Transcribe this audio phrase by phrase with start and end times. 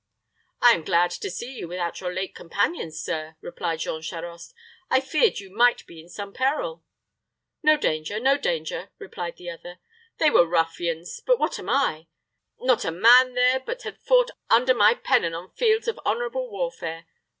[0.63, 4.51] "I am glad to see you without your late companions, sir," replied Jean Charost.
[4.89, 6.83] "I feared you might be in some peril."
[7.61, 9.77] "No danger no danger," answered the other.
[10.17, 12.07] "They were ruffians but what am I?
[12.59, 17.05] Not a man there but had fought under my pennon on fields of honorable warfare.